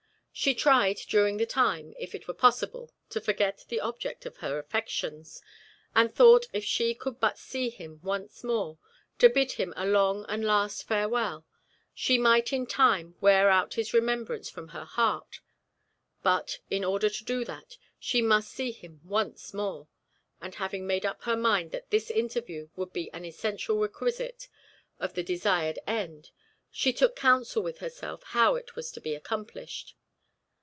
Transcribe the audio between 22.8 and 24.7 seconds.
be an essential requisite